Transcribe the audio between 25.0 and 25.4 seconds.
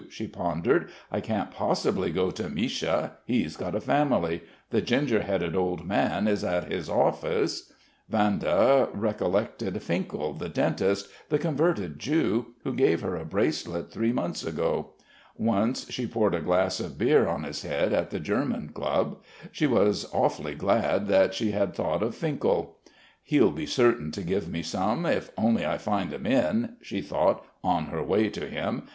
if